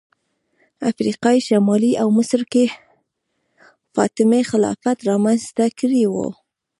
افریقا 0.91 1.31
شمال 1.47 1.83
او 2.01 2.07
مصر 2.17 2.41
کې 2.51 2.65
فاطمي 3.95 4.41
خلافت 4.51 4.97
رامنځته 5.09 5.65
کړی 5.79 6.03
و 6.11 6.15